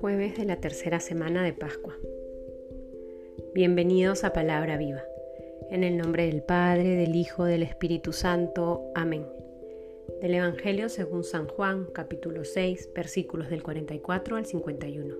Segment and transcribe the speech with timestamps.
[0.00, 1.96] Jueves de la tercera semana de Pascua.
[3.54, 5.02] Bienvenidos a Palabra Viva.
[5.70, 8.90] En el nombre del Padre, del Hijo, del Espíritu Santo.
[8.94, 9.26] Amén.
[10.20, 15.16] Del Evangelio según San Juan, capítulo 6, versículos del 44 al 51.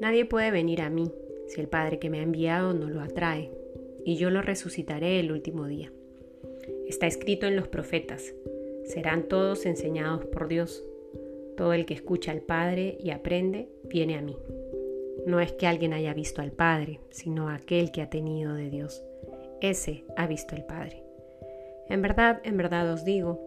[0.00, 1.12] Nadie puede venir a mí
[1.46, 3.52] si el Padre que me ha enviado no lo atrae,
[4.04, 5.92] y yo lo resucitaré el último día.
[6.92, 8.34] Está escrito en los profetas,
[8.84, 10.84] serán todos enseñados por Dios.
[11.56, 14.36] Todo el que escucha al Padre y aprende, viene a mí.
[15.24, 19.02] No es que alguien haya visto al Padre, sino aquel que ha tenido de Dios.
[19.62, 21.02] Ese ha visto al Padre.
[21.88, 23.40] En verdad, en verdad os digo,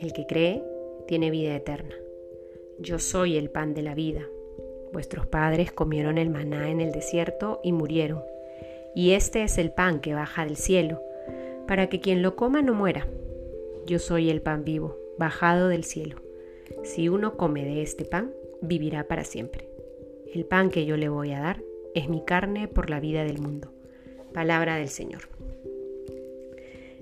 [0.00, 0.60] el que cree
[1.06, 1.94] tiene vida eterna.
[2.80, 4.22] Yo soy el pan de la vida.
[4.92, 8.24] Vuestros padres comieron el maná en el desierto y murieron.
[8.96, 11.00] Y este es el pan que baja del cielo,
[11.70, 13.06] para que quien lo coma no muera.
[13.86, 16.16] Yo soy el pan vivo, bajado del cielo.
[16.82, 19.68] Si uno come de este pan, vivirá para siempre.
[20.34, 21.62] El pan que yo le voy a dar
[21.94, 23.72] es mi carne por la vida del mundo.
[24.34, 25.28] Palabra del Señor.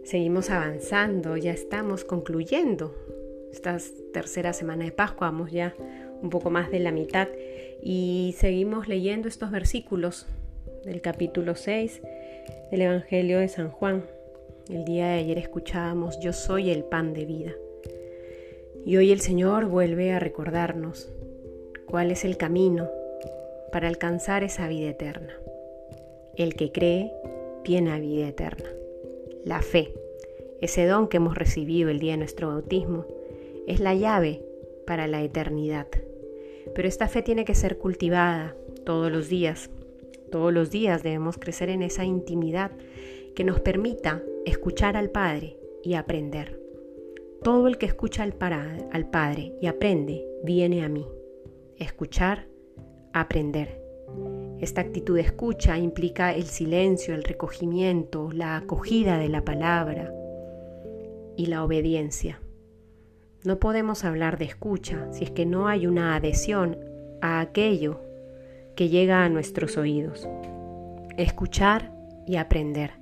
[0.04, 2.94] Seguimos avanzando, ya estamos concluyendo
[3.50, 3.78] esta
[4.12, 5.74] tercera semana de Pascua, vamos ya
[6.20, 7.28] un poco más de la mitad
[7.82, 10.26] y seguimos leyendo estos versículos
[10.84, 12.02] del capítulo 6
[12.70, 14.04] del Evangelio de San Juan.
[14.68, 17.52] El día de ayer escuchábamos Yo soy el pan de vida.
[18.84, 21.10] Y hoy el Señor vuelve a recordarnos
[21.86, 22.90] cuál es el camino
[23.72, 25.32] para alcanzar esa vida eterna.
[26.36, 27.10] El que cree
[27.64, 28.68] tiene vida eterna.
[29.42, 29.94] La fe,
[30.60, 33.06] ese don que hemos recibido el día de nuestro bautismo,
[33.66, 34.42] es la llave
[34.86, 35.86] para la eternidad.
[36.74, 39.70] Pero esta fe tiene que ser cultivada todos los días.
[40.30, 42.70] Todos los días debemos crecer en esa intimidad
[43.34, 46.60] que nos permita escuchar al Padre y aprender.
[47.42, 48.34] Todo el que escucha al,
[48.92, 51.06] al Padre y aprende viene a mí.
[51.76, 52.46] Escuchar,
[53.12, 53.80] aprender.
[54.58, 60.12] Esta actitud de escucha implica el silencio, el recogimiento, la acogida de la palabra
[61.36, 62.40] y la obediencia.
[63.44, 66.76] No podemos hablar de escucha si es que no hay una adhesión
[67.20, 68.00] a aquello
[68.74, 70.28] que llega a nuestros oídos.
[71.16, 71.92] Escuchar
[72.26, 72.97] y aprender.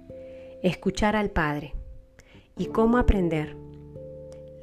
[0.62, 1.74] Escuchar al Padre.
[2.56, 3.54] ¿Y cómo aprender?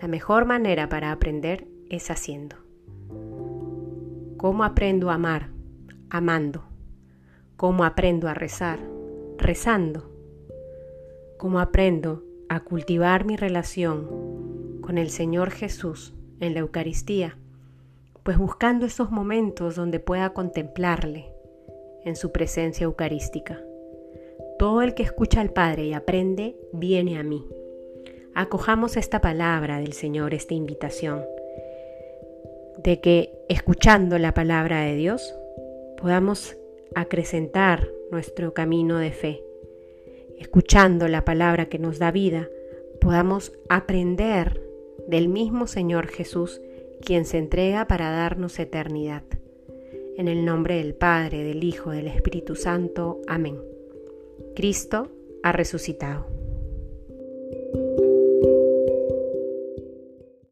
[0.02, 2.56] La mejor manera para aprender es haciendo.
[4.38, 5.50] ¿Cómo aprendo a amar?
[6.10, 6.64] Amando.
[7.58, 8.80] ¿Cómo aprendo a rezar?
[9.38, 10.10] Rezando.
[11.38, 17.38] ¿Cómo aprendo a cultivar mi relación con el Señor Jesús en la Eucaristía?
[18.24, 21.32] Pues buscando esos momentos donde pueda contemplarle
[22.04, 23.62] en su presencia eucarística.
[24.64, 27.46] Todo el que escucha al Padre y aprende viene a mí.
[28.34, 31.22] Acojamos esta palabra del Señor, esta invitación,
[32.78, 35.36] de que escuchando la palabra de Dios
[35.98, 36.56] podamos
[36.96, 39.44] acrecentar nuestro camino de fe.
[40.40, 42.48] Escuchando la palabra que nos da vida,
[43.02, 44.62] podamos aprender
[45.10, 46.62] del mismo Señor Jesús,
[47.02, 49.24] quien se entrega para darnos eternidad.
[50.16, 53.20] En el nombre del Padre, del Hijo, del Espíritu Santo.
[53.28, 53.73] Amén.
[54.56, 55.12] Cristo
[55.44, 56.33] ha resucitado.